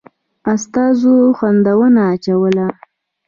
[0.53, 2.57] استازو خنډونه اچول.